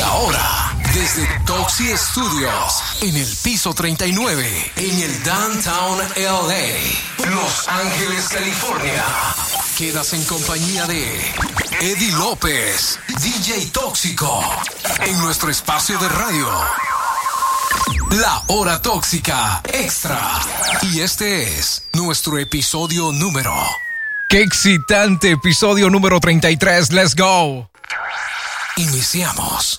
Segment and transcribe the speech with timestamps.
[0.00, 8.28] Y ahora, desde Toxi Studios, en el piso 39, en el Downtown LA, Los Ángeles,
[8.30, 9.04] California,
[9.76, 11.20] quedas en compañía de
[11.80, 14.42] Eddie López, DJ Tóxico,
[15.04, 16.48] en nuestro espacio de radio.
[18.12, 20.18] La hora tóxica extra.
[20.80, 23.54] Y este es nuestro episodio número.
[24.30, 25.32] ¡Qué excitante!
[25.32, 26.90] Episodio número 33.
[26.90, 27.70] ¡Let's go!
[28.76, 29.78] Iniciamos.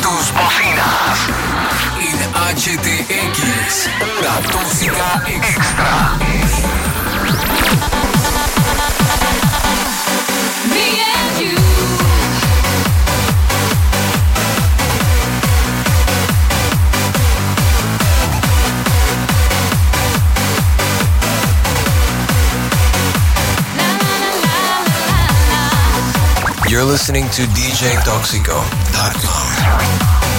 [0.00, 1.18] Tus bocinas.
[2.00, 2.18] En
[2.56, 6.18] HTX, Hora tóxica extra.
[26.70, 30.29] You're listening to DJToxico.com.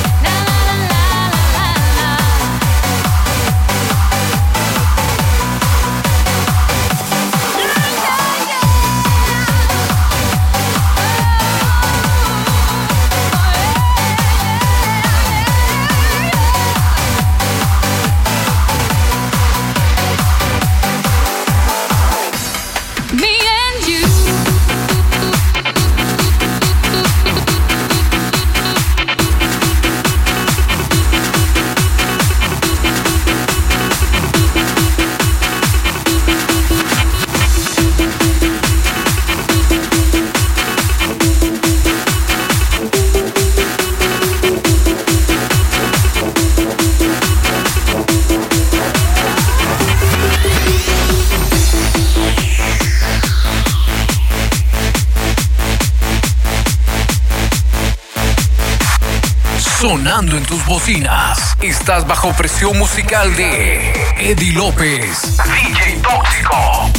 [59.81, 61.57] Sonando en tus bocinas.
[61.59, 65.37] Estás bajo presión musical de Eddie López.
[65.37, 66.91] DJ Tóxico.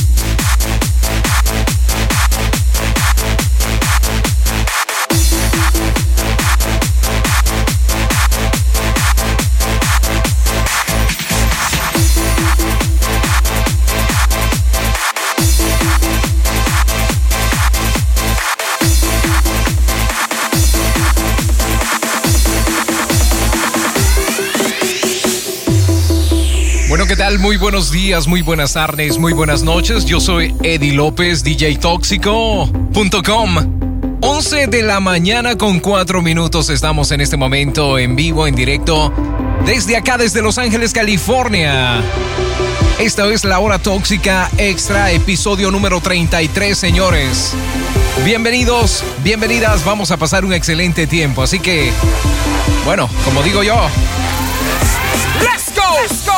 [27.13, 27.39] ¿Qué tal?
[27.39, 30.07] Muy buenos días, muy buenas tardes, muy buenas noches.
[30.07, 34.19] Yo soy Eddie López, DJTóxico.com.
[34.23, 36.71] 11 de la mañana con 4 minutos.
[36.71, 39.13] Estamos en este momento en vivo, en directo,
[39.67, 42.01] desde acá, desde Los Ángeles, California.
[42.99, 47.53] Esta es la hora tóxica extra, episodio número 33, señores.
[48.25, 49.85] Bienvenidos, bienvenidas.
[49.85, 51.43] Vamos a pasar un excelente tiempo.
[51.43, 51.93] Así que,
[52.87, 53.77] bueno, como digo yo.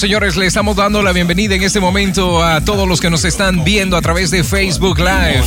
[0.00, 3.64] Señores, le estamos dando la bienvenida en este momento a todos los que nos están
[3.64, 5.44] viendo a través de Facebook Live.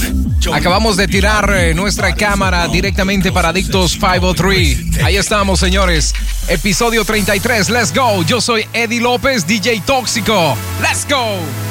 [0.54, 5.04] Acabamos de tirar eh, nuestra cámara directamente para Adictos 503.
[5.04, 6.14] Ahí estamos, señores.
[6.48, 7.70] Episodio 33.
[7.72, 8.24] Let's go.
[8.24, 10.56] Yo soy Eddie López, DJ Tóxico.
[10.80, 11.63] Let's go.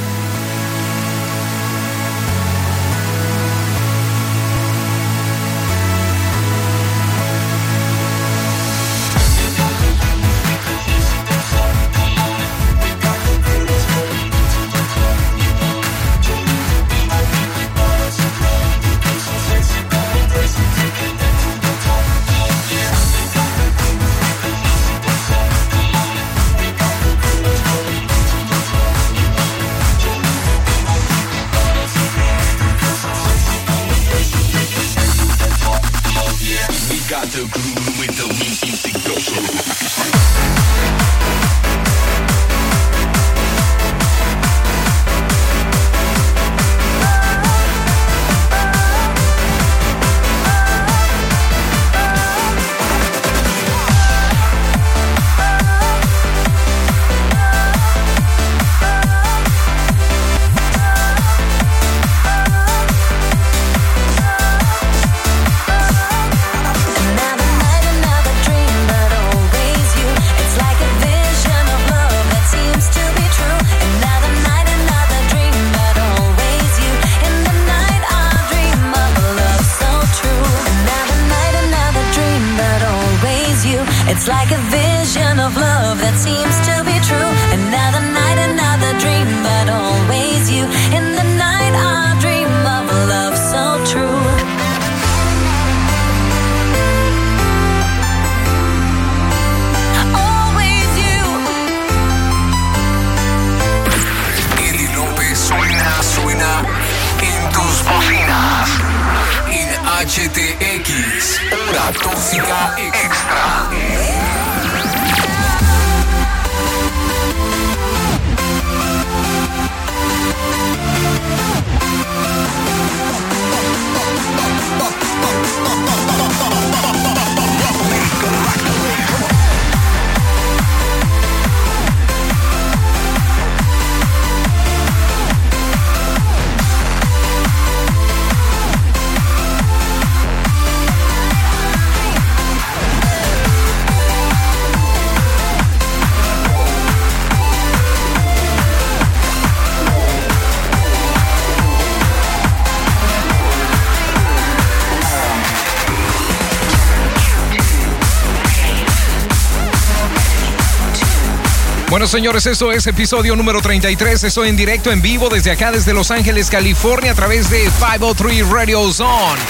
[162.02, 164.24] Bueno, señores, esto es episodio número 33.
[164.24, 168.48] Estoy en directo, en vivo, desde acá, desde Los Ángeles, California, a través de 503
[168.48, 169.40] Radio Zone.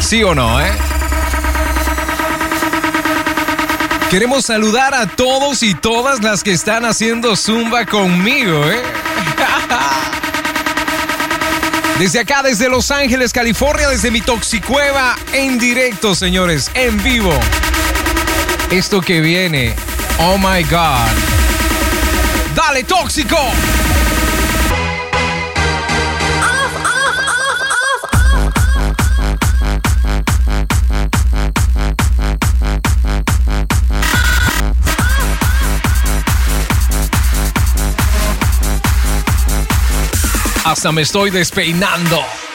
[0.00, 0.72] ¿Sí o no, eh?
[4.08, 8.80] Queremos saludar a todos y todas las que están haciendo zumba conmigo, ¿eh?
[11.98, 17.38] Desde acá, desde Los Ángeles, California, desde mi toxicueva, en directo, señores, en vivo.
[18.70, 19.75] Esto que viene,
[20.18, 21.10] oh my God.
[22.54, 23.36] Dale, tóxico.
[40.64, 42.45] Hasta me estoy despeinando.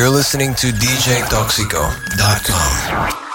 [0.00, 3.29] You're listening to DJToxico.com.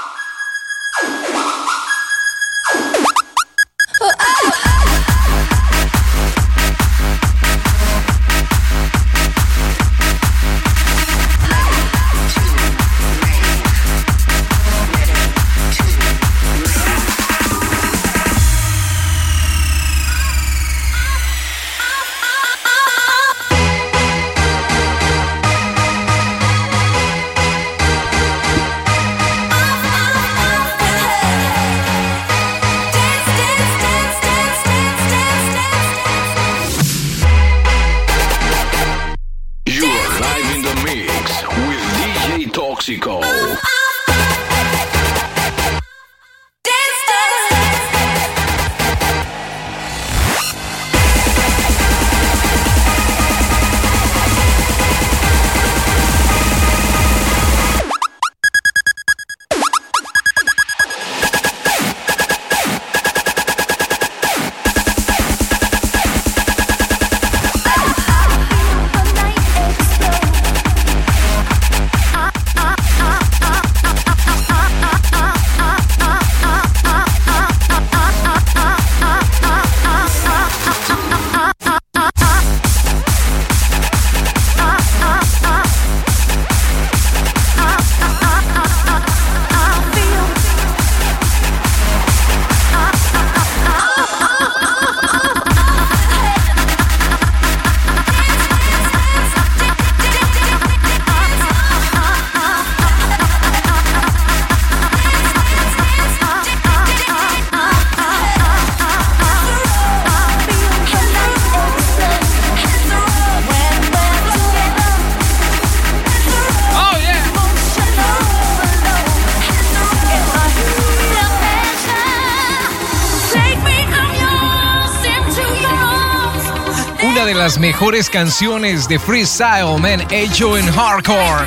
[127.60, 131.46] mejores canciones de freestyle, man, hecho en hardcore.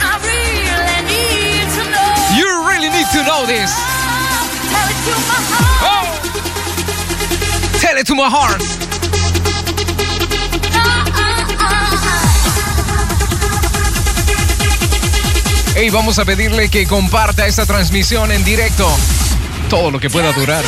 [5.82, 6.04] Oh.
[7.80, 8.62] Tell it to my heart.
[15.74, 18.88] Hey, vamos a pedirle que comparta esta transmisión en directo.
[19.68, 20.64] Todo lo que pueda durar.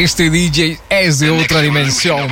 [0.00, 2.26] Este DJ es de otra dimensión.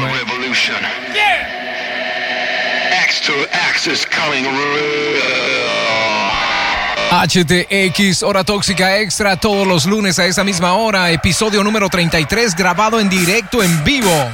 [7.11, 13.01] HTX, Hora Tóxica Extra, todos los lunes a esa misma hora, episodio número 33, grabado
[13.01, 14.31] en directo, en vivo.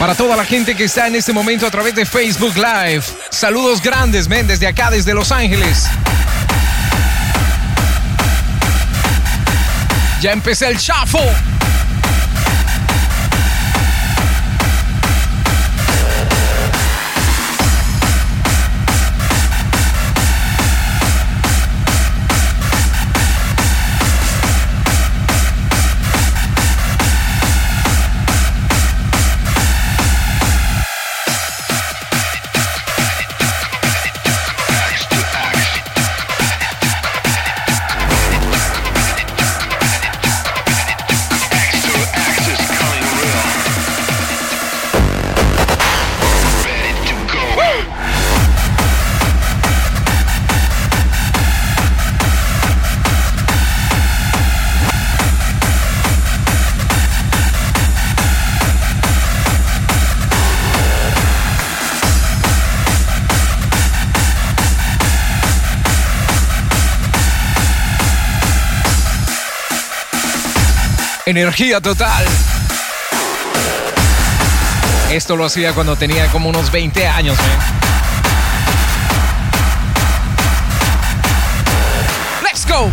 [0.00, 3.80] Para toda la gente que está en este momento a través de Facebook Live, saludos
[3.80, 5.86] grandes, men, desde acá, desde Los Ángeles.
[10.20, 11.20] Ya empecé el chafo.
[71.32, 72.26] Energía total.
[75.10, 77.42] Esto lo hacía cuando tenía como unos 20 años, ¿eh?
[82.42, 82.92] Let's go.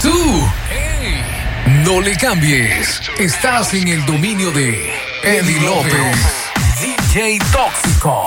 [0.00, 0.48] Tú,
[1.84, 3.00] no le cambies.
[3.18, 6.16] Estás en el dominio de Eddie López,
[6.80, 8.24] DJ Tóxico.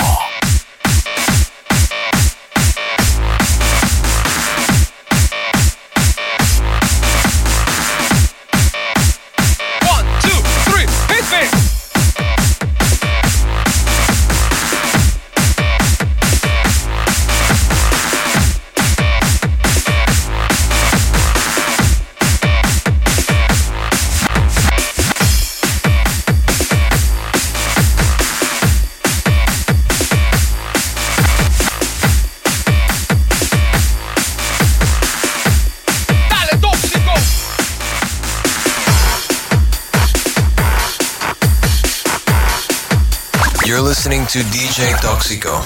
[43.99, 45.65] Listening to DJToxico.com.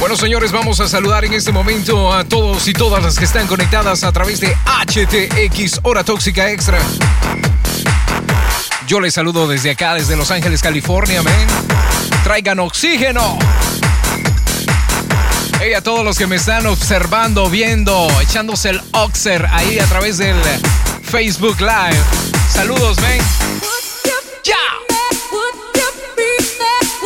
[0.00, 3.46] Bueno, señores, vamos a saludar en este momento a todos y todas las que están
[3.46, 6.78] conectadas a través de HTX Hora Tóxica Extra.
[8.86, 11.20] Yo les saludo desde acá, desde Los Ángeles, California.
[12.22, 13.38] Traigan oxígeno.
[15.66, 20.18] Hey, a todos los que me están observando, viendo, echándose el Oxer ahí a través
[20.18, 20.36] del
[21.02, 21.98] Facebook Live.
[22.52, 23.18] Saludos, men.
[24.44, 24.58] ¡Ya!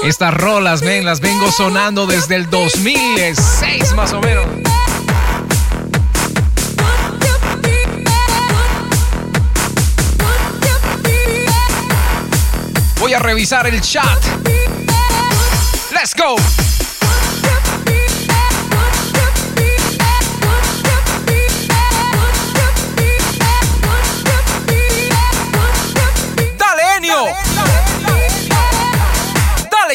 [0.03, 4.45] Estas rolas, men, las vengo sonando desde el 2006 más o menos.
[12.99, 14.19] Voy a revisar el chat.
[15.93, 16.35] Let's go.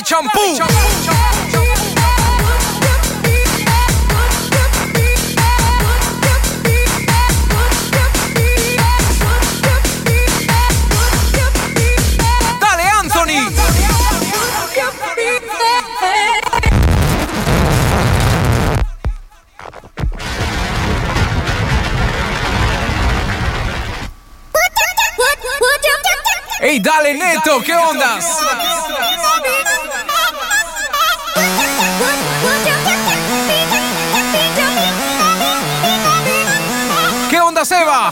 [0.03, 0.57] Dale, champú.
[12.59, 13.51] Dale, Anthony.
[26.59, 28.25] Ey, dale, Neto, ¿qué ondas?
[28.25, 28.62] ¿Qué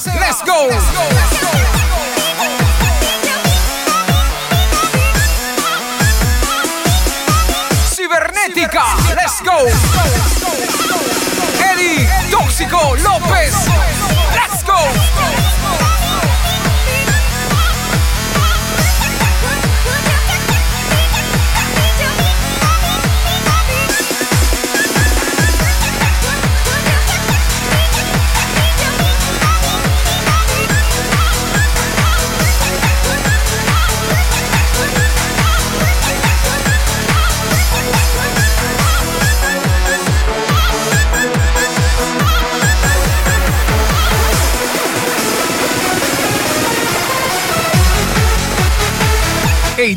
[0.02, 0.20] onda, Seba?
[0.20, 0.70] Let's go.
[7.86, 8.84] Cibernética,
[9.16, 9.68] let's go.
[11.64, 12.96] Eddie, Tóxico,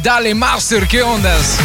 [0.05, 1.59] Ey, dale, Master, ¿qué ondas?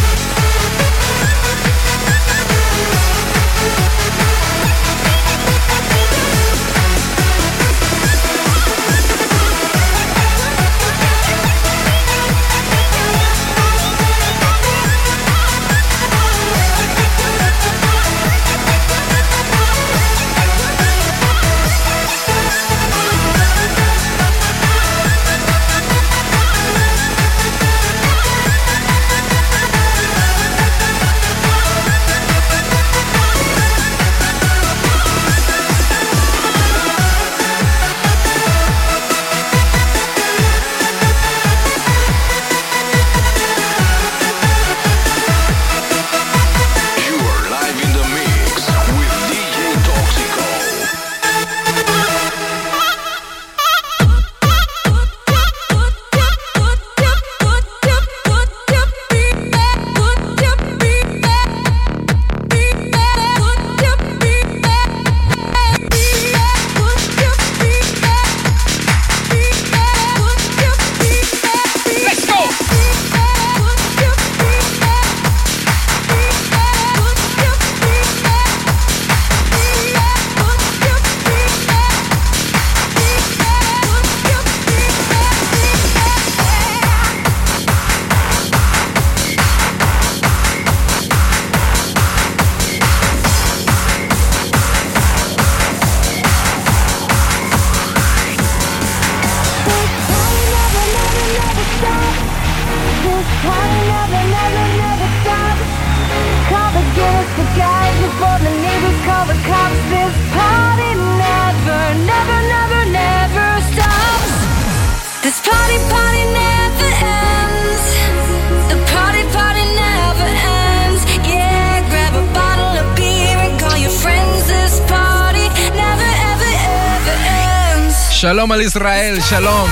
[129.09, 129.69] Israel, shalom.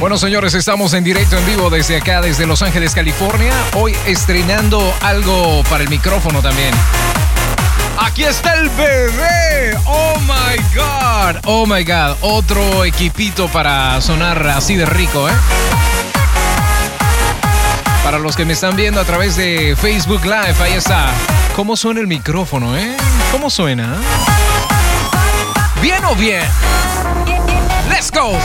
[0.00, 3.52] Bueno, señores, estamos en directo en vivo desde acá, desde Los Ángeles, California.
[3.74, 6.74] Hoy estrenando algo para el micrófono también.
[8.04, 9.78] Aquí está el bebé.
[9.86, 11.40] Oh my God.
[11.44, 12.16] Oh my God.
[12.20, 15.32] Otro equipito para sonar así de rico, ¿eh?
[18.02, 21.10] Para los que me están viendo a través de Facebook Live, ahí está.
[21.54, 22.96] ¿Cómo suena el micrófono, eh?
[23.30, 23.94] ¿Cómo suena?
[25.80, 26.42] ¿Bien o bien?
[27.88, 28.36] Let's go.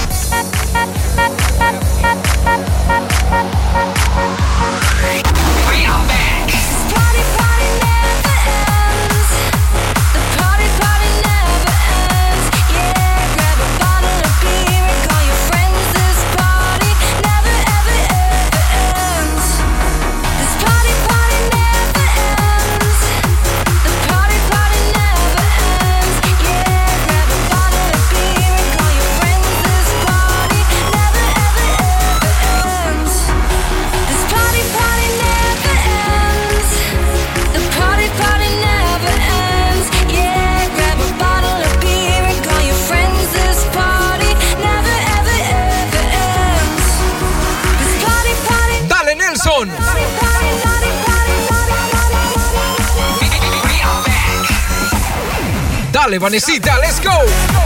[56.08, 57.57] Dale, Vanesita, let's go.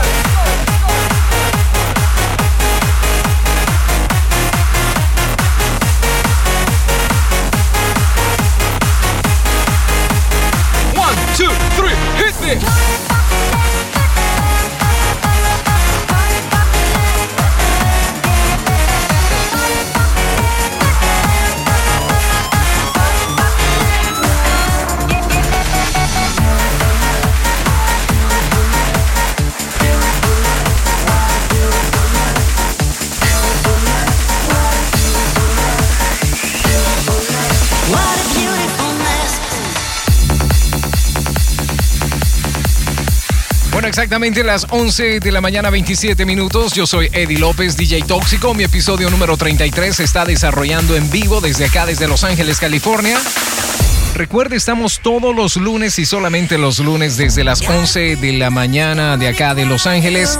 [44.11, 46.73] Exactamente las 11 de la mañana, 27 minutos.
[46.73, 48.53] Yo soy Eddie López, DJ Tóxico.
[48.53, 53.17] Mi episodio número 33 se está desarrollando en vivo desde acá, desde Los Ángeles, California.
[54.13, 59.15] Recuerde, estamos todos los lunes y solamente los lunes desde las 11 de la mañana
[59.15, 60.37] de acá de Los Ángeles,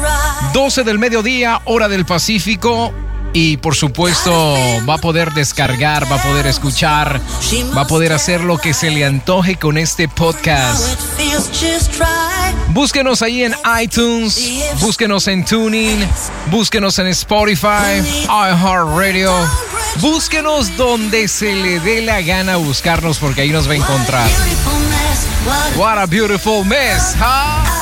[0.54, 2.94] 12 del mediodía, hora del Pacífico.
[3.34, 4.32] Y por supuesto
[4.88, 7.22] va a poder descargar, va a poder escuchar,
[7.76, 11.00] va a poder hacer lo que se le antoje con este podcast.
[12.70, 14.38] Búsquenos ahí en iTunes,
[14.80, 16.06] búsquenos en Tuning,
[16.50, 19.34] búsquenos en Spotify, iHeartRadio.
[20.00, 24.30] Búsquenos donde se le dé la gana buscarnos porque ahí nos va a encontrar.
[25.76, 27.81] What a beautiful mess, huh?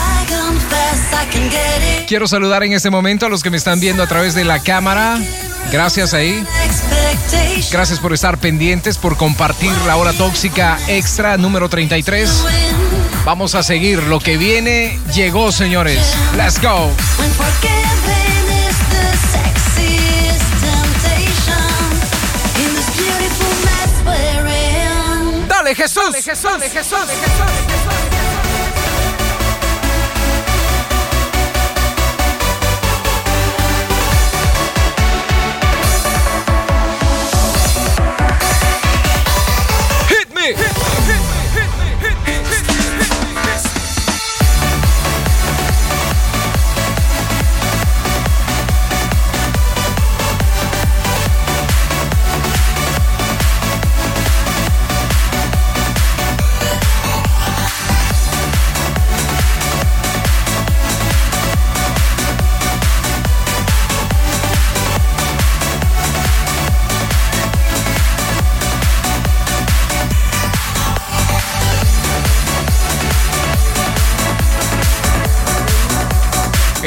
[2.07, 4.59] Quiero saludar en este momento a los que me están viendo a través de la
[4.59, 5.19] cámara.
[5.71, 6.43] Gracias ahí.
[7.71, 12.45] Gracias por estar pendientes, por compartir la hora tóxica extra número 33.
[13.25, 14.01] Vamos a seguir.
[14.03, 16.15] Lo que viene llegó, señores.
[16.35, 16.91] Let's go.
[24.05, 25.47] We're in.
[25.47, 26.03] Dale, Jesús.
[26.03, 26.43] Dale, Jesús.
[26.43, 27.78] Dale, Jesús.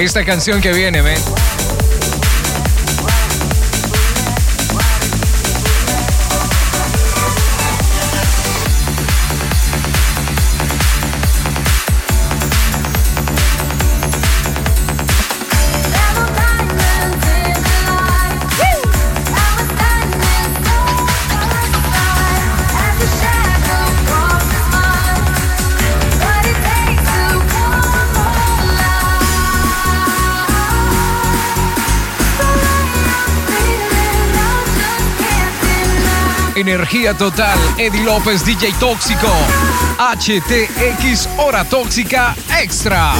[0.03, 1.52] Esta canción que viene, ven.
[36.83, 37.57] Energía total.
[37.79, 39.29] Eddie López, DJ Tóxico.
[39.99, 43.13] HTX Hora Tóxica Extra.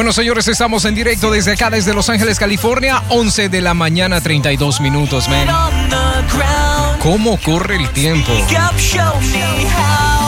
[0.00, 3.02] Bueno, señores, estamos en directo desde acá, desde Los Ángeles, California.
[3.10, 5.46] 11 de la mañana, 32 minutos, man.
[7.00, 8.32] ¿Cómo corre el tiempo?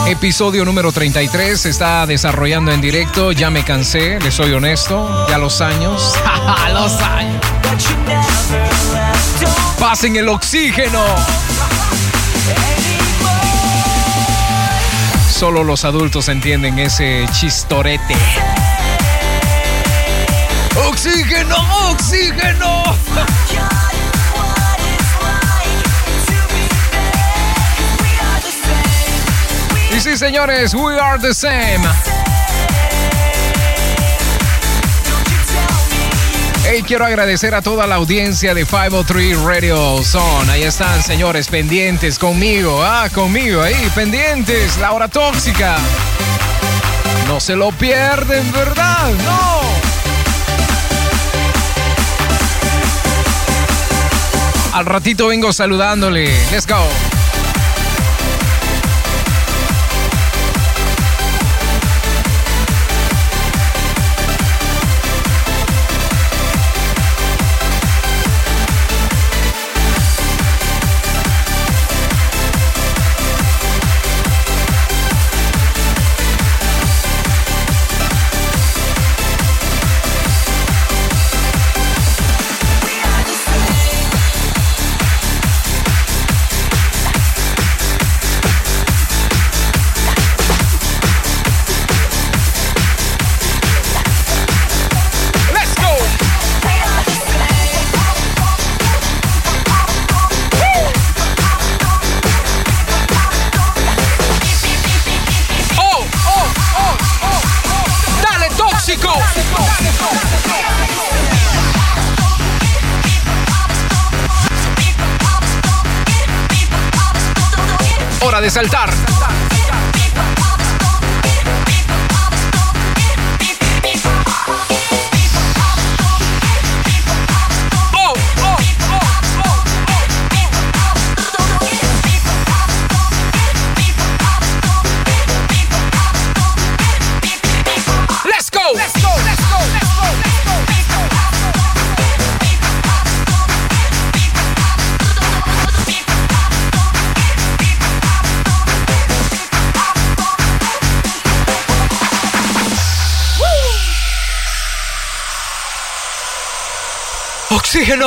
[0.07, 3.33] Episodio número 33 se está desarrollando en directo.
[3.33, 5.27] Ya me cansé, le soy honesto.
[5.31, 6.17] Ya los años.
[6.75, 7.43] los años.
[9.81, 11.03] Pasen el oxígeno.
[15.31, 18.15] Solo los adultos entienden ese chistorete.
[21.03, 21.19] Same.
[29.91, 31.83] We Y sí, señores, we are the same.
[36.65, 40.53] Hey, quiero agradecer a toda la audiencia de 503 Radio Zone.
[40.53, 42.81] Ahí están, señores, pendientes conmigo.
[42.85, 44.79] Ah, conmigo, ahí, pendientes.
[44.79, 45.77] La hora tóxica.
[47.27, 49.11] No se lo pierden, ¿verdad?
[49.25, 49.72] No.
[54.73, 56.27] Al ratito vengo saludándole.
[56.51, 57.12] Let's go.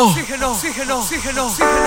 [0.04, 1.85] oxígeno, oxígeno, oxígeno, oxígeno.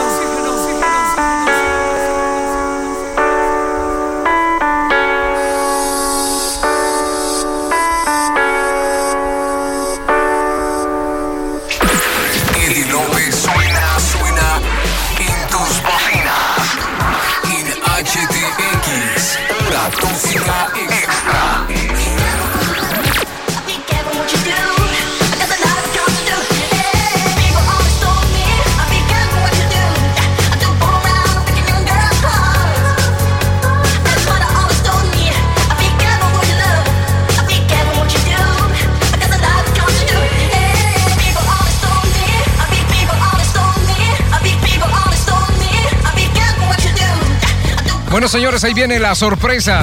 [48.18, 49.80] Bueno, señores, ahí viene la sorpresa.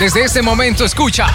[0.00, 1.28] Desde este momento, escucha.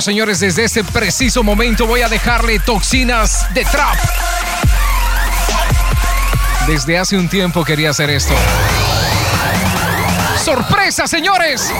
[0.00, 3.98] Señores, desde este preciso momento voy a dejarle toxinas de trap.
[6.66, 8.32] Desde hace un tiempo quería hacer esto.
[10.42, 11.70] ¡Sorpresa, señores!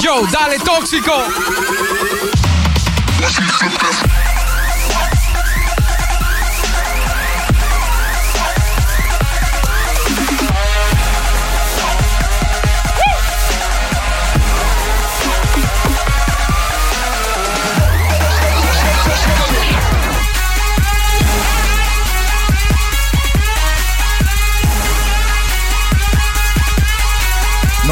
[0.00, 1.12] Yo, dale tóxico.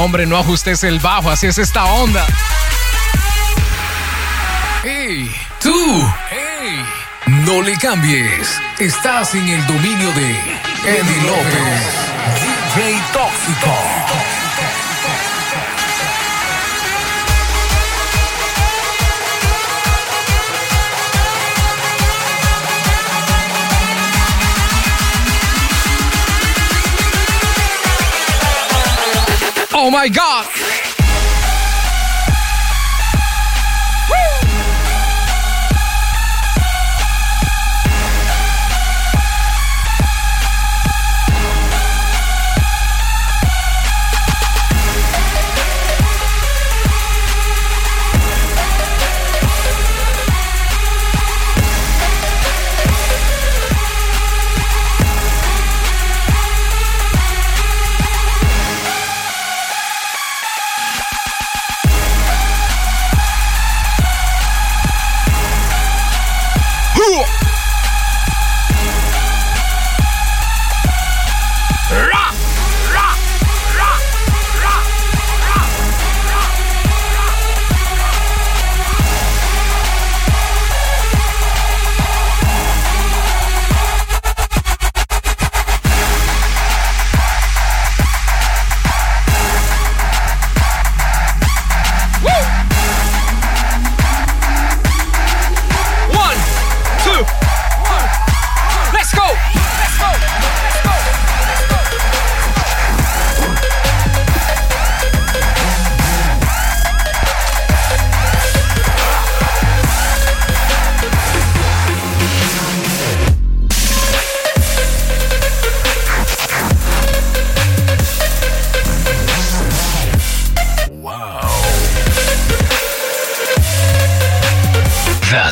[0.00, 2.26] Hombre, no ajustes el bajo, así es esta onda.
[4.82, 5.30] ¡Hey!
[5.60, 6.10] ¡Tú!
[6.30, 6.82] ¡Hey!
[7.44, 8.58] No le cambies.
[8.78, 10.30] Estás en el dominio de
[10.86, 11.82] Eddie López,
[12.74, 14.29] DJ Tóxico.
[29.90, 30.69] Oh my God.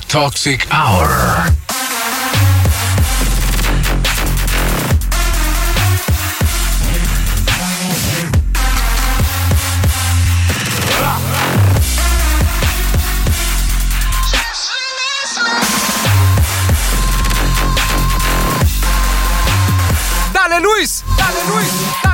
[0.08, 1.06] Toxic Hour.
[20.32, 22.07] Dale Luis, dale Luis,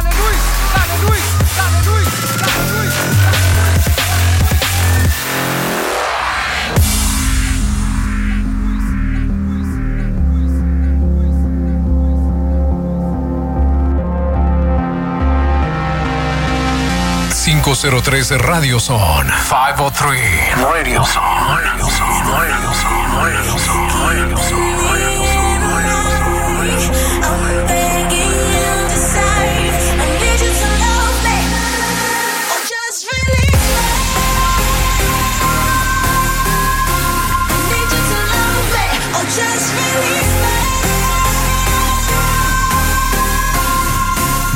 [17.85, 19.31] 503 Radio Zone.
[19.47, 21.61] 503 Radio Zone.
[21.61, 22.23] Radio Zone.
[22.33, 23.85] Radio Zone.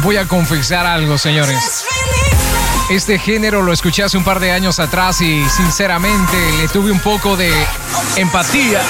[0.02, 1.77] Voy a confesar algo, señores.
[2.90, 7.00] Este género lo escuché hace un par de años atrás y sinceramente le tuve un
[7.00, 7.52] poco de
[8.16, 8.80] empatía.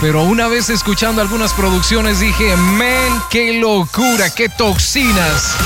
[0.00, 5.56] Pero una vez escuchando algunas producciones dije, men, qué locura, qué toxinas.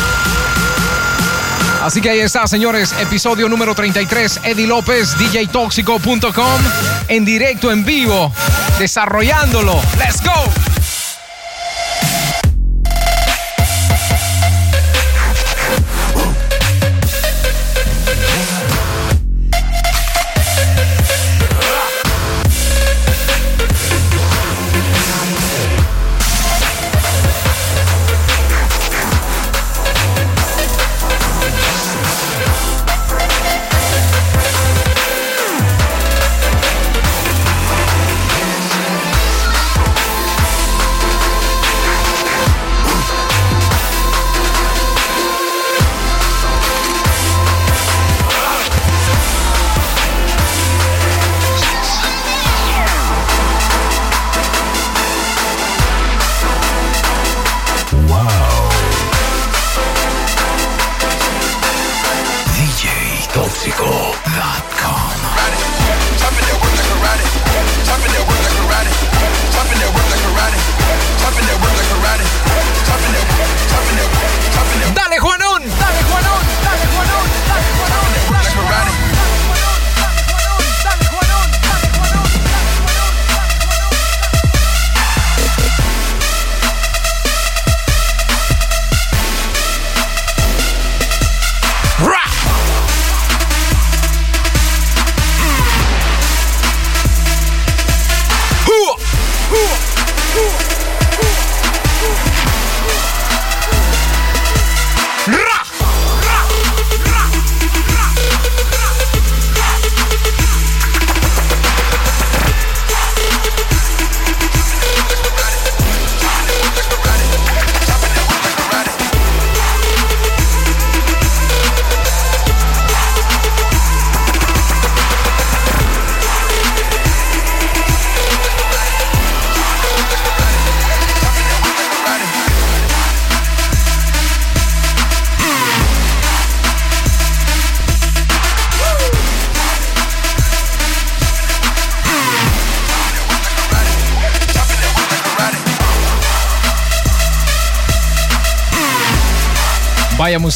[1.83, 6.61] Así que ahí está, señores, episodio número 33, Eddie López, djtoxico.com,
[7.09, 8.33] en directo, en vivo,
[8.79, 9.79] desarrollándolo.
[9.99, 10.62] ¡Let's go!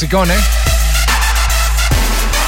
[0.03, 0.38] ¿Eh?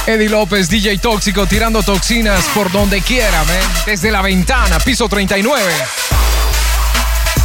[0.05, 3.57] Eddie López, DJ Tóxico, tirando toxinas por donde quiera, man.
[3.85, 5.63] Desde la ventana, piso 39.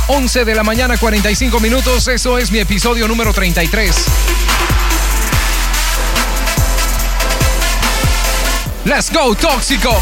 [0.08, 2.08] 11 de la mañana, 45 minutos.
[2.08, 3.96] Eso es mi episodio número 33.
[8.84, 9.98] Let's go, Tóxico.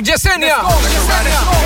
[0.00, 0.40] Selvin.
[0.40, 1.59] Let's go, Yesenia.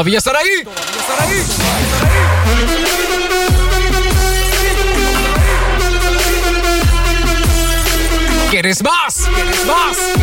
[0.00, 0.64] ¿Todavía están ahí?
[0.64, 1.44] ¿Todavía están ahí?
[8.50, 9.28] ¿Quieres más?
[9.34, 10.19] ¿Quieres más?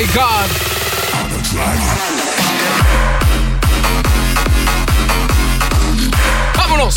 [0.00, 0.50] My God.
[6.56, 6.94] ¡Vámonos!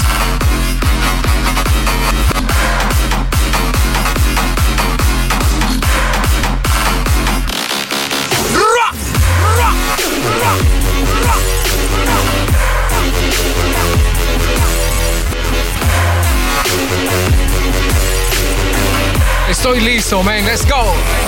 [19.50, 20.46] Estoy listo, man.
[20.46, 21.23] Let's go.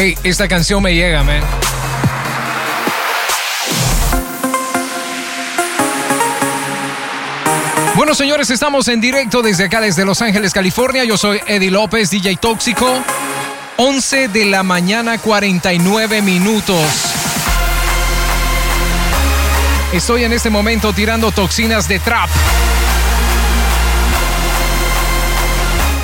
[0.00, 1.42] Hey, esta canción me llega, man.
[7.96, 11.02] Bueno, señores, estamos en directo desde acá, desde Los Ángeles, California.
[11.02, 12.86] Yo soy Eddie López, DJ Tóxico.
[13.76, 16.80] 11 de la mañana, 49 minutos.
[19.92, 22.30] Estoy en este momento tirando toxinas de trap.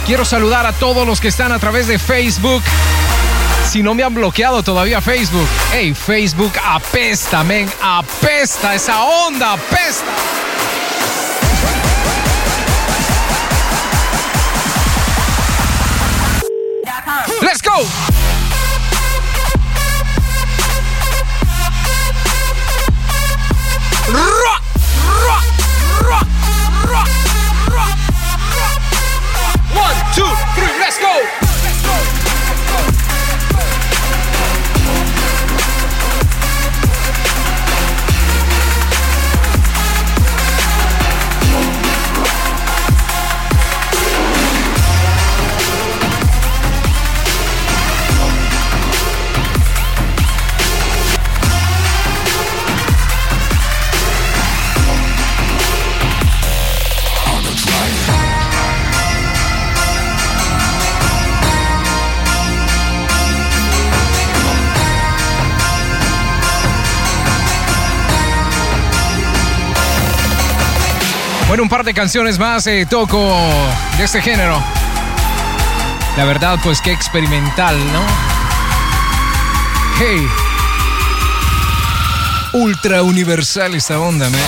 [0.04, 2.64] Quiero saludar a todos los que están a través de Facebook.
[3.74, 5.48] Si no me han bloqueado todavía Facebook.
[5.72, 7.68] Hey, Facebook apesta, men.
[7.82, 8.72] Apesta.
[8.72, 10.43] Esa onda apesta.
[71.64, 73.34] Un par de canciones más eh, toco
[73.96, 74.62] de este género.
[76.14, 78.02] La verdad, pues qué experimental, ¿no?
[79.98, 80.28] Hey.
[82.52, 84.40] Ultra universal esta onda, man.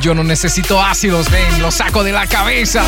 [0.00, 2.82] Yo no necesito ácidos, ven, lo saco de la cabeza.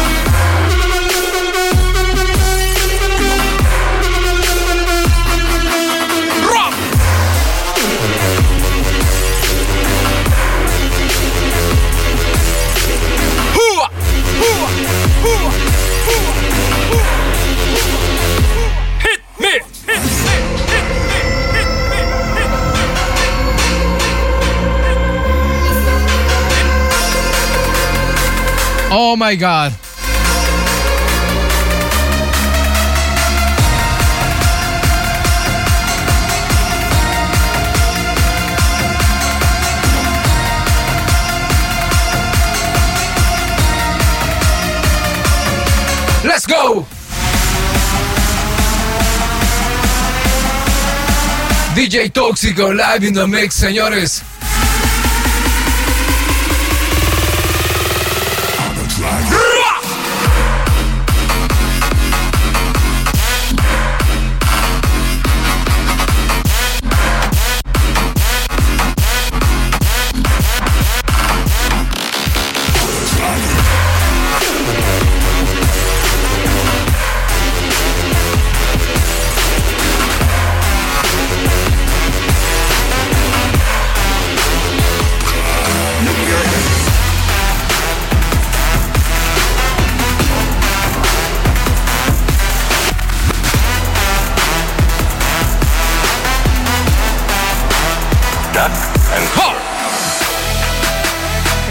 [28.91, 29.73] Oh my God.
[46.25, 46.87] Let's go.
[51.75, 54.28] DJ Tóxico live in the mix, señores.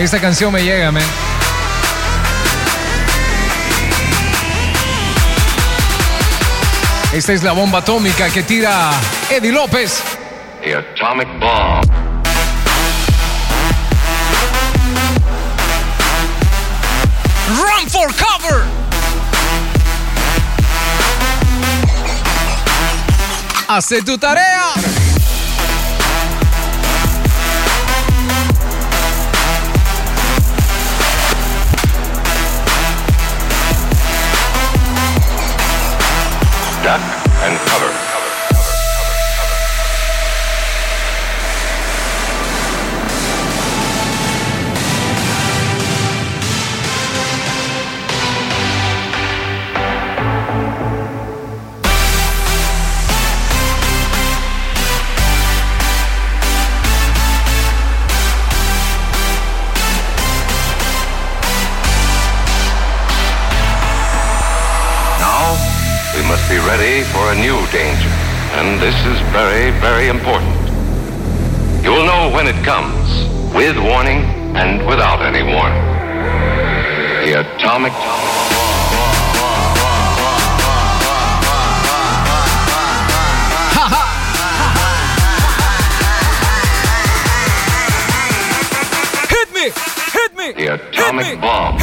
[0.08, 1.03] Esta canción me llega, man.
[7.12, 8.91] Esta es la bomba atómica que tira
[9.30, 10.01] Eddie López.
[10.64, 11.84] the atomic bomb.
[17.60, 18.64] Run for cover.
[23.68, 25.07] Hace tu tarea.
[68.78, 70.53] And this is very, very important.
[71.84, 74.19] You will know when it comes, with warning
[74.55, 75.82] and without any warning.
[77.25, 77.91] The atomic
[89.28, 89.71] Hit me.
[90.13, 90.51] Hit me.
[90.51, 91.80] The atomic bomb.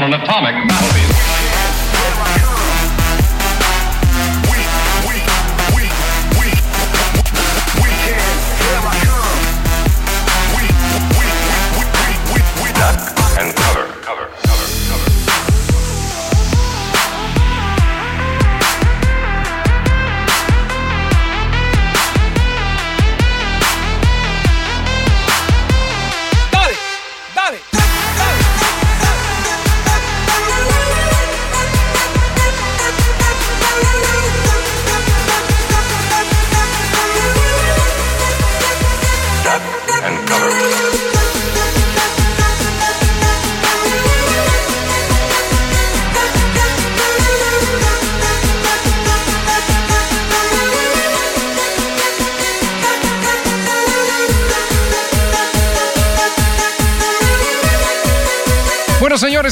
[0.00, 1.09] On an atomic battlefield.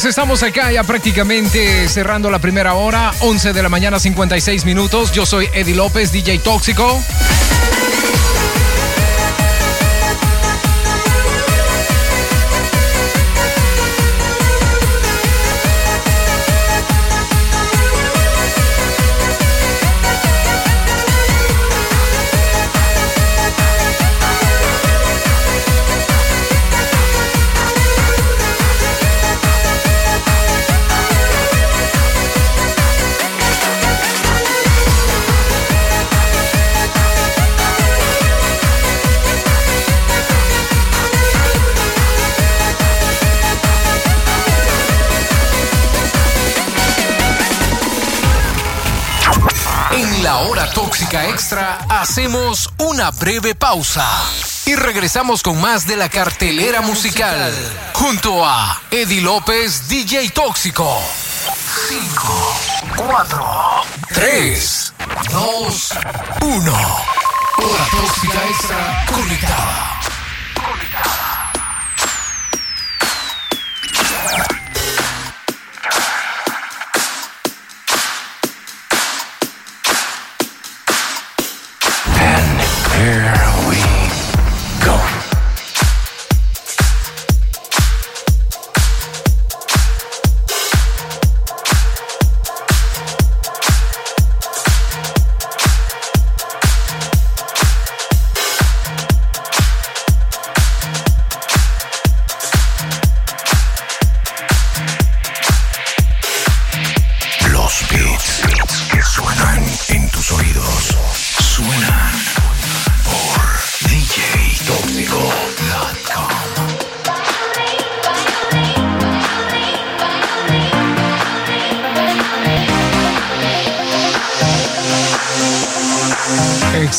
[0.09, 5.13] Estamos acá ya prácticamente cerrando la primera hora, 11 de la mañana, 56 minutos.
[5.13, 6.99] Yo soy Eddie López, DJ Tóxico.
[52.19, 54.05] Hacemos una breve pausa
[54.67, 57.55] y regresamos con más de la cartelera musical
[57.93, 61.01] junto a Eddie López, DJ Tóxico.
[61.89, 62.59] 5,
[62.97, 63.47] 4,
[64.15, 64.95] 3,
[65.31, 65.91] 2,
[66.41, 66.73] 1.
[66.73, 69.98] Hora tóxica extra conectada.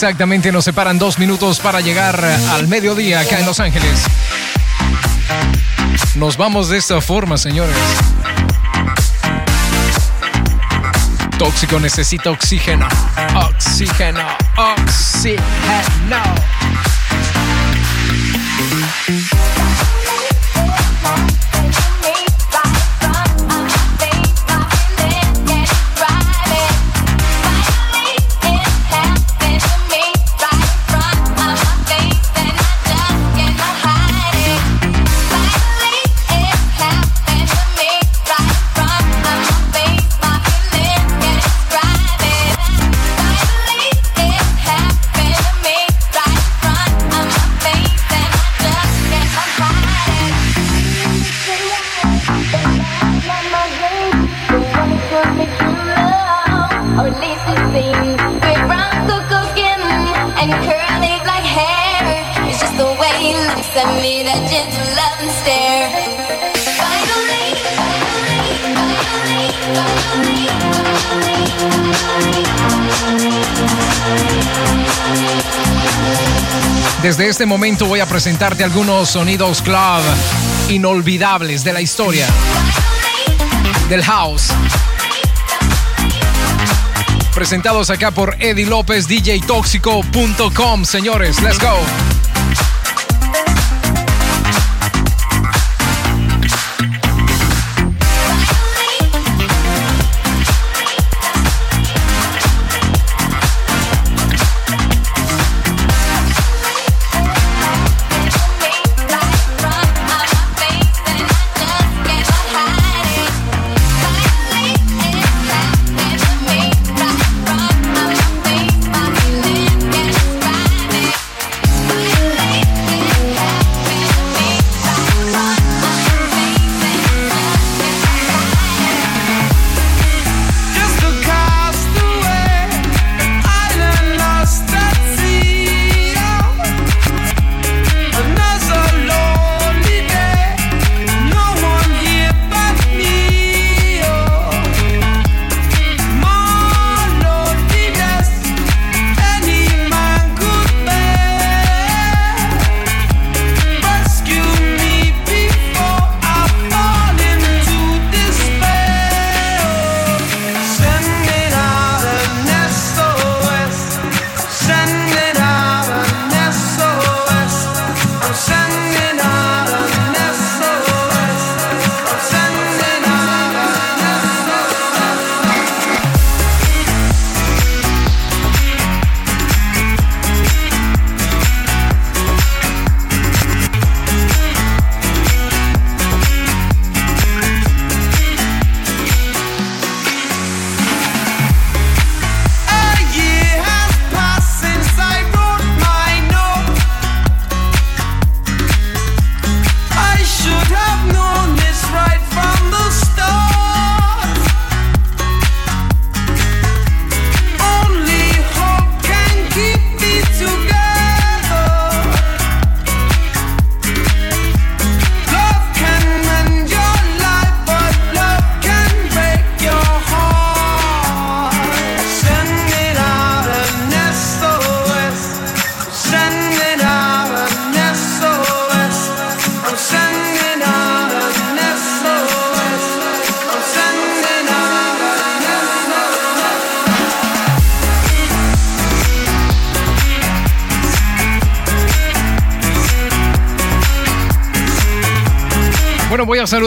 [0.01, 4.05] Exactamente, nos separan dos minutos para llegar al mediodía acá en Los Ángeles.
[6.15, 7.75] Nos vamos de esta forma, señores.
[11.37, 12.87] Tóxico necesita oxígeno.
[13.35, 14.25] Oxígeno.
[14.55, 15.43] Oxígeno.
[77.39, 80.01] Este momento voy a presentarte algunos sonidos club
[80.67, 82.27] inolvidables de la historia
[83.87, 84.49] del house.
[87.33, 90.83] Presentados acá por Eddie López, DJTóxico.com.
[90.83, 92.08] Señores, let's go.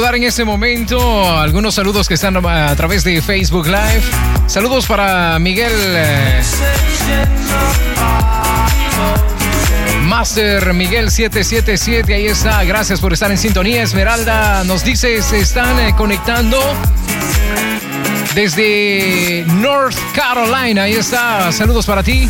[0.02, 4.02] Saludar en este momento algunos saludos que están a través de Facebook Live.
[4.48, 6.42] Saludos para Miguel eh,
[10.02, 12.64] Master Miguel 777, ahí está.
[12.64, 13.84] Gracias por estar en sintonía.
[13.84, 16.58] Esmeralda nos dice se están eh, conectando
[18.34, 20.82] desde North Carolina.
[20.82, 21.52] Ahí está.
[21.52, 22.28] Saludos para ti.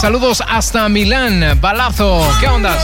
[0.00, 1.60] Saludos hasta Milán.
[1.60, 2.26] Balazo.
[2.40, 2.78] ¿Qué ondas?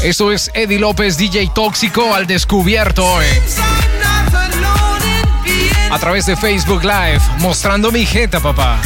[0.00, 3.26] Esto es Eddie López, DJ Tóxico al descubierto hoy.
[5.90, 8.78] A través de Facebook Live, mostrando mi jeta, papá.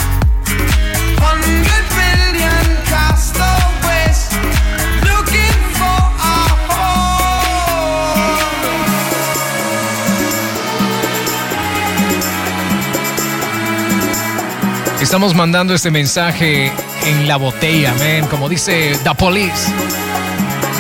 [15.12, 16.72] Estamos mandando este mensaje
[17.04, 18.26] en la botella, man.
[18.30, 19.70] Como dice The Police.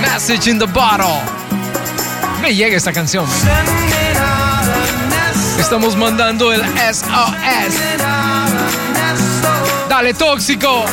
[0.00, 1.20] Message in the bottle.
[2.40, 3.26] Me llega esta canción.
[5.58, 7.74] Estamos mandando el SOS.
[9.90, 10.86] Dale tóxico.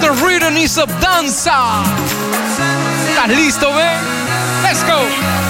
[0.00, 1.84] The rhythm is of danza.
[3.08, 3.88] ¿Estás listo, ve?
[4.64, 5.43] Let's go.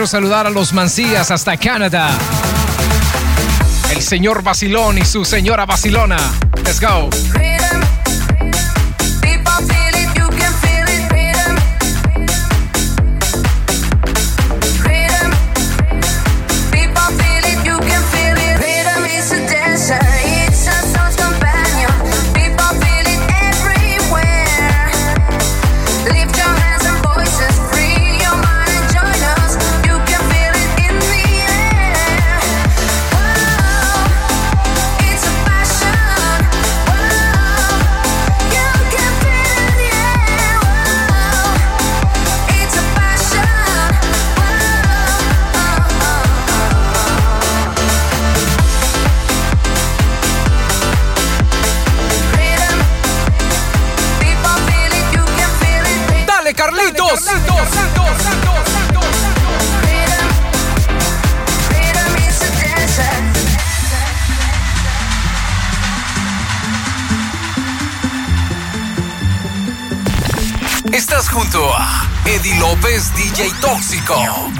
[0.00, 2.08] quiero saludar a los Mancías hasta Canadá.
[3.90, 6.16] El señor Basilón y su señora Basilona.
[6.64, 7.10] Let's go.
[72.40, 74.56] Freddy López, DJ Tóxico.com.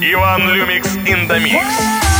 [0.00, 2.13] Iván Lumix in the Mix.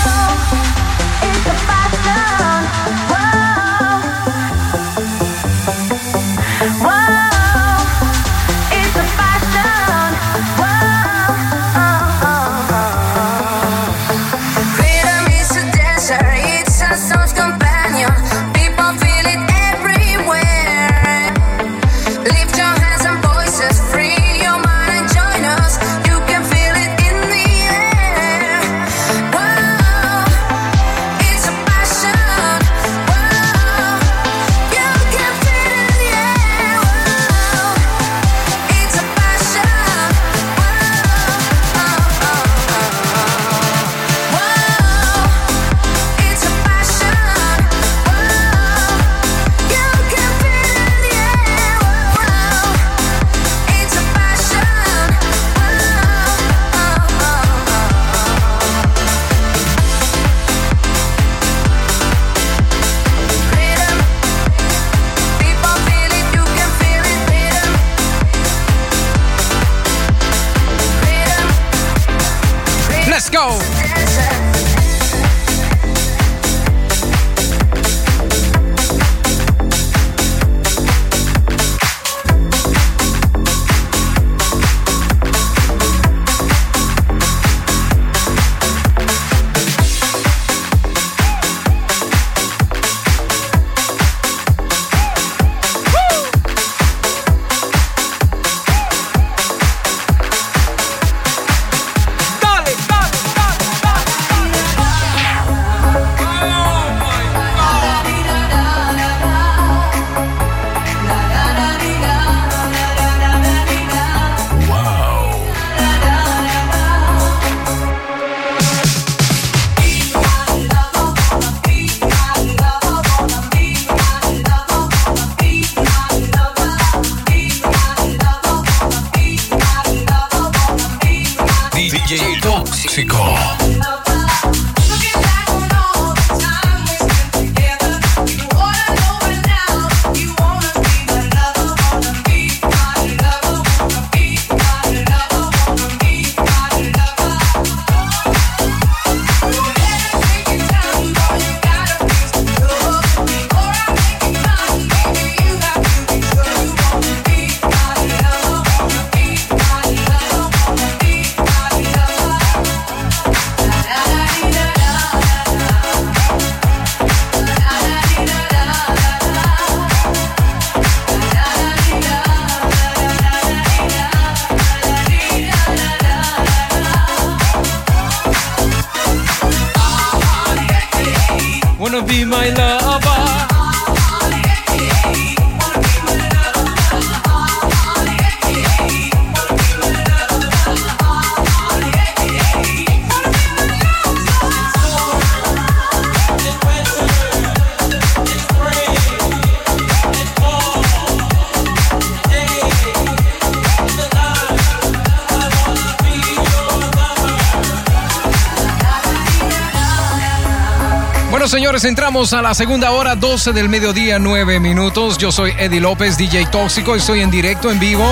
[211.89, 215.19] Entramos a la segunda hora, 12 del mediodía, 9 minutos.
[215.19, 216.95] Yo soy Eddie López, DJ Tóxico.
[216.95, 218.07] Estoy en directo, en vivo,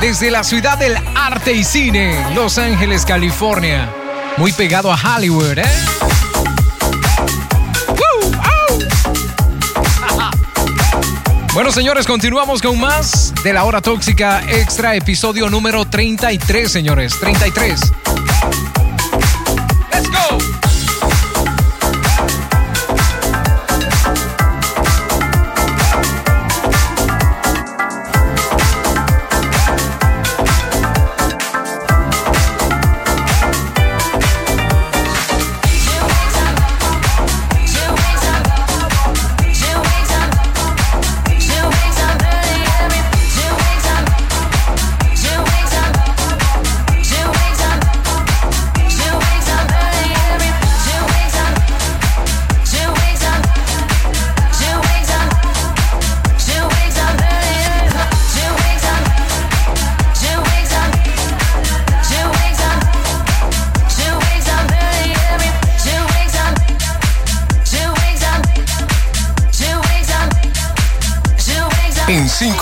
[0.00, 3.90] desde la ciudad del arte y cine, Los Ángeles, California.
[4.36, 5.64] Muy pegado a Hollywood, ¿eh?
[11.52, 17.18] Bueno, señores, continuamos con más de la hora tóxica extra, episodio número 33, señores.
[17.20, 17.92] 33.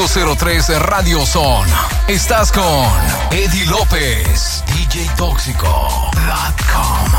[0.08, 1.64] 503 Radio Son.
[2.08, 2.88] Estás con
[3.30, 7.12] Eddie López, DJ Tóxico.com.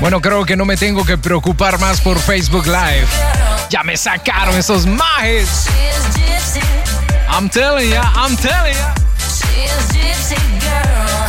[0.00, 3.06] Bueno, creo que no me tengo que preocupar más por Facebook Live.
[3.70, 5.66] Ya me sacaron esos majes.
[7.28, 8.94] I'm telling ya, I'm telling ya.
[9.18, 11.28] She's gypsy girl.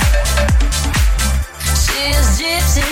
[1.74, 2.86] She's gypsy.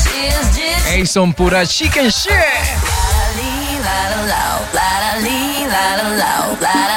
[0.00, 0.90] She's gypsy.
[0.94, 2.88] Ey, son pura chicken shit.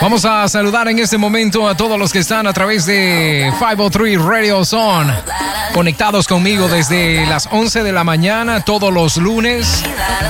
[0.02, 4.22] Vamos a saludar en este momento a todos los que están a través de 503
[4.22, 5.14] Radio Zone,
[5.74, 9.84] conectados conmigo desde las 11 de la mañana todos los lunes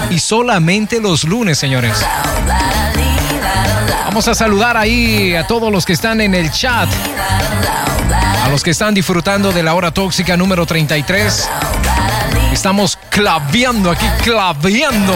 [0.10, 2.06] y solamente los lunes, señores.
[4.06, 6.90] Vamos a saludar ahí a todos los que están en el chat,
[8.44, 11.50] a los que están disfrutando de la hora tóxica número 33.
[12.52, 15.16] Estamos claveando aquí, claveando.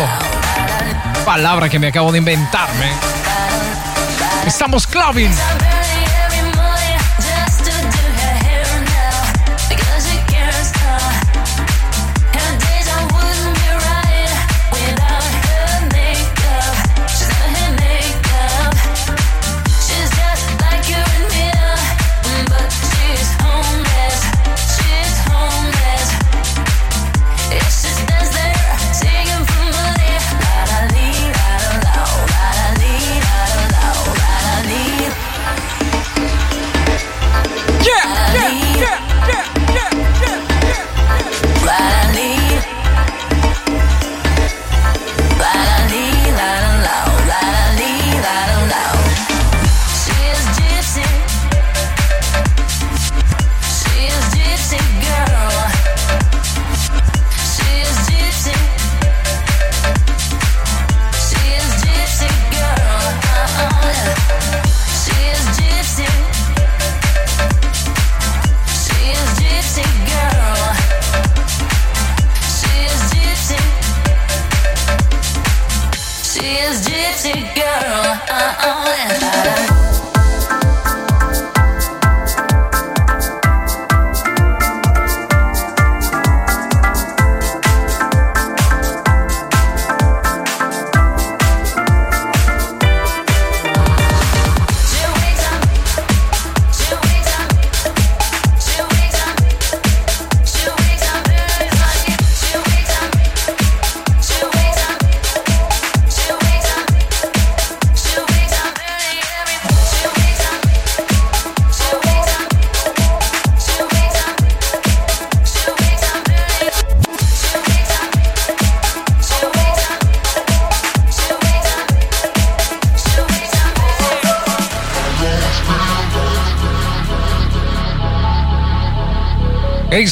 [1.26, 2.92] Palabra que me acabo de inventarme.
[4.46, 5.32] Estamos claving.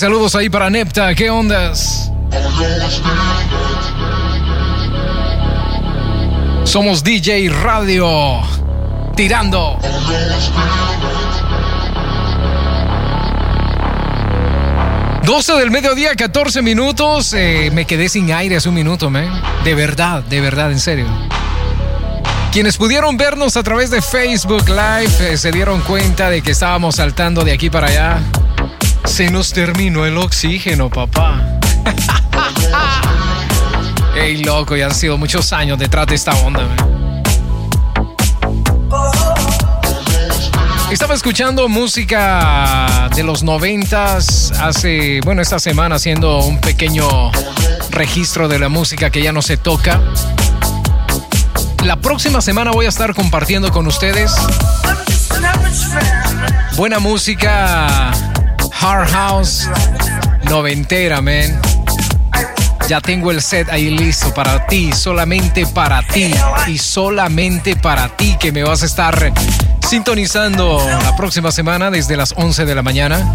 [0.03, 2.11] Saludos ahí para Nepta, ¿qué ondas?
[6.65, 8.41] Somos DJ Radio,
[9.15, 9.79] tirando.
[15.23, 17.33] ...12 del mediodía, 14 minutos.
[17.33, 19.41] Eh, me quedé sin aire hace un minuto, man.
[19.63, 21.07] De verdad, de verdad, en serio.
[22.51, 26.95] Quienes pudieron vernos a través de Facebook Live eh, se dieron cuenta de que estábamos
[26.95, 28.19] saltando de aquí para allá.
[29.13, 31.39] Se nos terminó el oxígeno, papá.
[34.17, 37.21] Ey, loco, ya han sido muchos años detrás de esta onda, man.
[40.91, 47.31] Estaba escuchando música de los noventas hace, bueno, esta semana haciendo un pequeño
[47.91, 50.01] registro de la música que ya no se toca.
[51.83, 54.33] La próxima semana voy a estar compartiendo con ustedes
[56.75, 58.11] buena música
[58.83, 59.69] hard house
[60.49, 61.59] noventera, man.
[62.89, 66.33] Ya tengo el set ahí listo para ti, solamente para ti
[66.67, 69.31] y solamente para ti que me vas a estar
[69.87, 73.31] sintonizando la próxima semana desde las 11 de la mañana.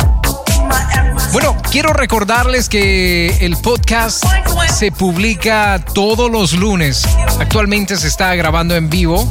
[1.33, 4.25] Bueno, quiero recordarles que el podcast
[4.71, 7.05] se publica todos los lunes.
[7.41, 9.27] Actualmente se está grabando en vivo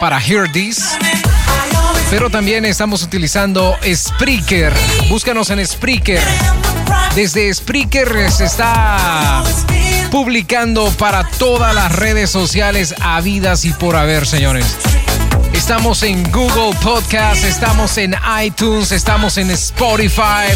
[0.00, 0.96] para Hear This.
[2.10, 4.72] Pero también estamos utilizando Spreaker.
[5.08, 6.22] Búscanos en Spreaker.
[7.14, 9.42] Desde Spreaker se está
[10.10, 14.76] publicando para todas las redes sociales habidas y por haber, señores.
[15.52, 20.52] Estamos en Google Podcast, estamos en iTunes, estamos en Spotify,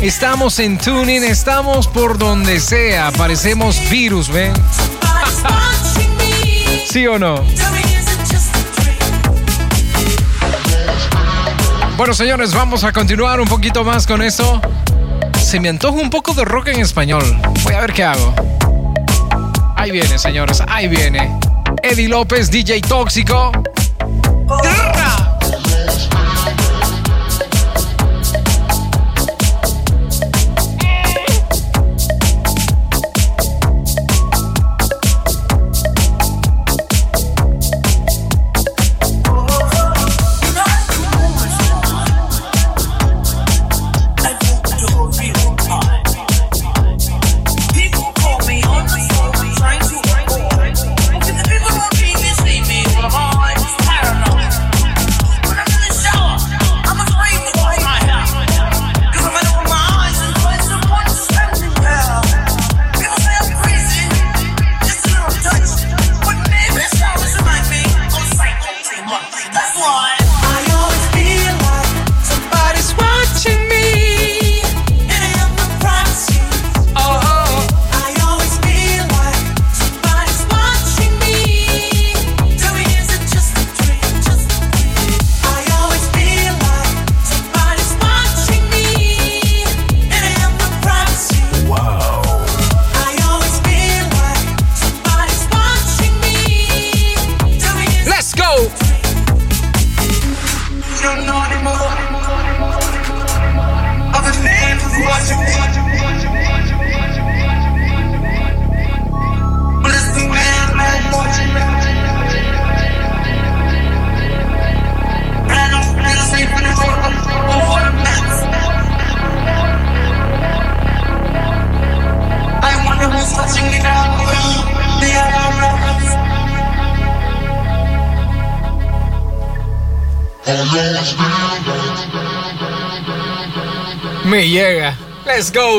[0.00, 3.12] estamos en Tuning, estamos por donde sea.
[3.12, 4.52] Parecemos virus, ¿ven?
[6.90, 7.44] ¿Sí o no?
[11.98, 14.60] Bueno, señores, vamos a continuar un poquito más con eso.
[15.36, 17.24] Se me antoja un poco de rock en español.
[17.64, 18.32] Voy a ver qué hago.
[19.74, 21.36] Ahí viene, señores, ahí viene.
[21.82, 23.50] Eddie López, DJ Tóxico.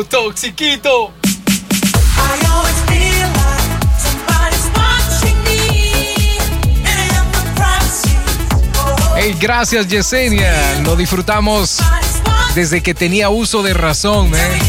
[0.03, 1.11] Toxiquito.
[9.17, 10.79] Hey, gracias Yesenia.
[10.83, 11.79] Lo disfrutamos
[12.55, 14.31] desde que tenía uso de razón.
[14.33, 14.59] ¿eh?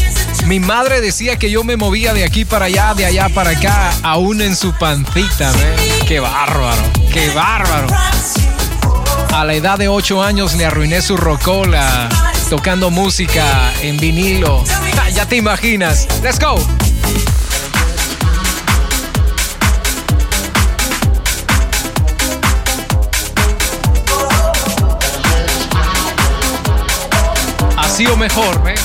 [0.45, 3.93] Mi madre decía que yo me movía de aquí para allá, de allá para acá,
[4.03, 5.99] aún en su pancita, ¿eh?
[6.07, 6.81] Qué bárbaro,
[7.13, 7.87] qué bárbaro.
[9.33, 12.09] A la edad de 8 años le arruiné su rocola
[12.49, 14.61] tocando música en vinilo.
[15.13, 16.07] Ya te imaginas.
[16.23, 16.55] Let's go.
[27.77, 28.75] Así o mejor, ¿eh?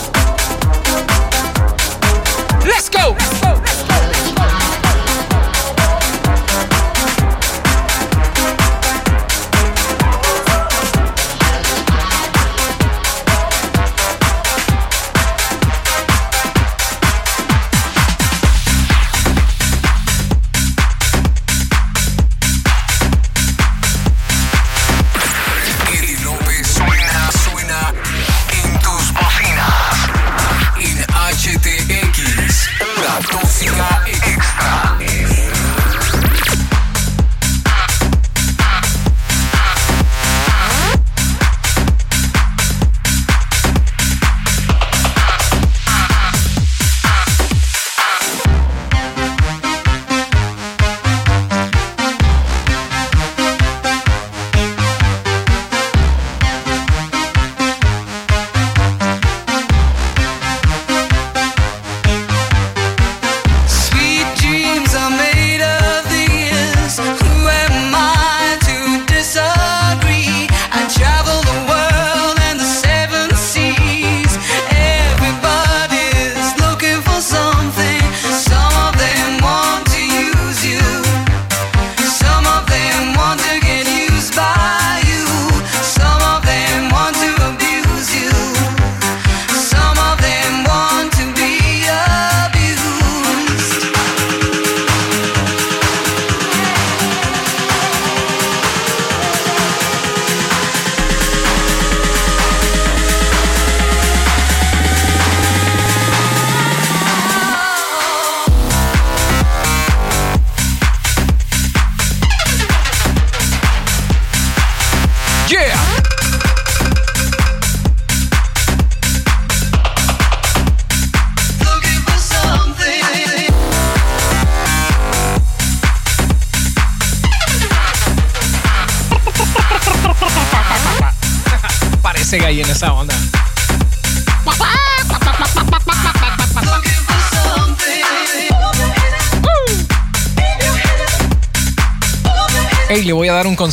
[2.65, 3.46] Let's go.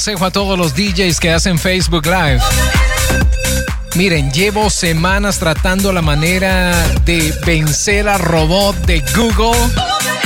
[0.06, 2.42] A todos los DJs que hacen Facebook Live.
[3.96, 6.74] Miren, llevo semanas tratando la manera
[7.06, 9.58] de vencer al robot de Google,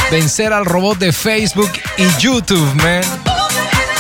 [0.10, 3.04] vencer al robot de Facebook y YouTube, man.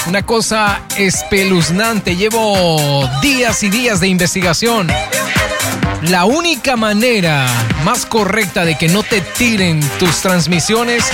[0.07, 2.15] Una cosa espeluznante.
[2.15, 4.87] Llevo días y días de investigación.
[6.09, 7.45] La única manera
[7.83, 11.05] más correcta de que no te tiren tus transmisiones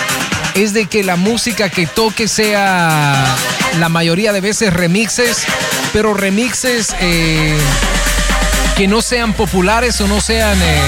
[0.56, 3.26] es de que la música que toque sea
[3.80, 5.46] la mayoría de veces remixes,
[5.92, 7.58] pero remixes eh,
[8.76, 10.82] que no sean populares o no sean eh,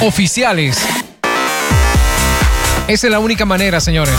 [0.00, 0.78] oficiales.
[2.86, 4.14] Esa es la única manera, señores.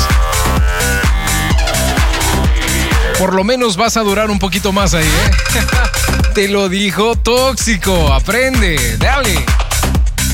[3.17, 5.31] Por lo menos vas a durar un poquito más ahí, ¿eh?
[6.33, 8.13] Te lo dijo tóxico.
[8.13, 8.97] Aprende.
[8.97, 9.43] Dale.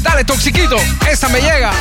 [0.01, 0.77] Dale, toxiquito.
[1.09, 1.71] Esta me llega.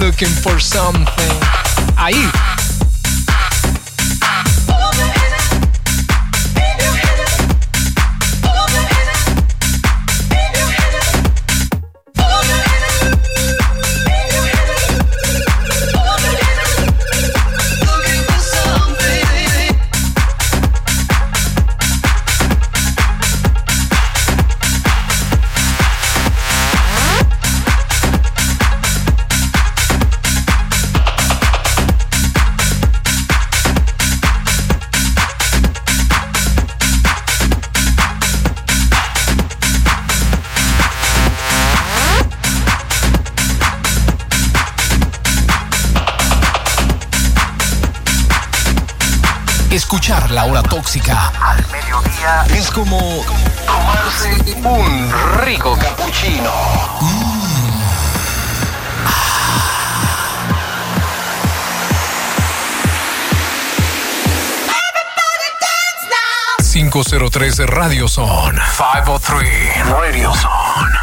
[0.00, 1.40] Looking for something.
[1.96, 2.41] Ahí.
[50.32, 52.98] La hora tóxica al mediodía es como
[53.66, 55.12] tomarse un
[55.44, 56.50] rico cappuccino.
[66.08, 66.56] now.
[66.60, 68.58] 503 Radio Zone.
[68.76, 71.01] 503 Radio Zone.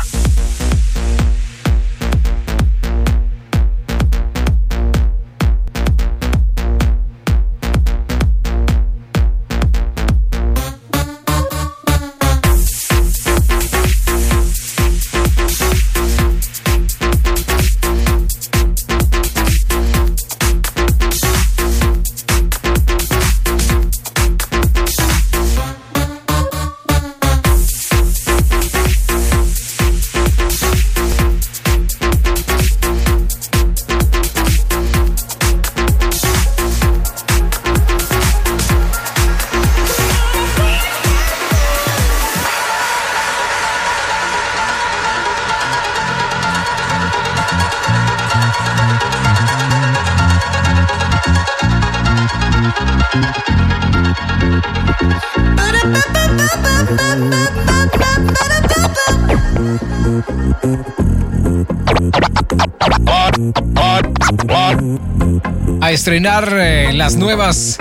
[66.19, 67.77] Estrenar eh, las nuevas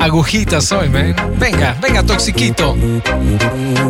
[0.00, 1.14] agujitas hoy, man.
[1.38, 2.76] Venga, venga, toxiquito.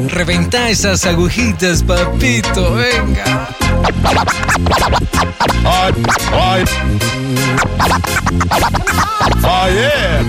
[0.08, 3.48] Reventa esas agujitas, papito, venga.
[9.70, 10.24] Yeah.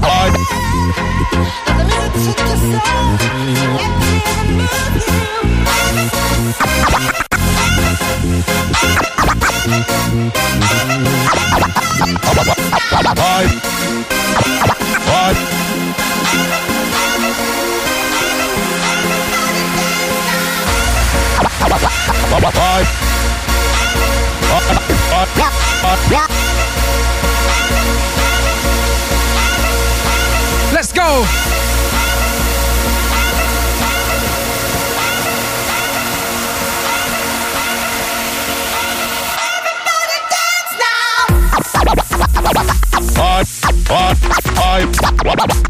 [0.00, 0.57] Yeah.
[26.10, 26.37] Let's
[31.08, 31.24] go.
[43.20, 43.42] Oh,
[43.90, 44.14] oh,
[44.56, 44.92] oh,
[45.24, 45.67] oh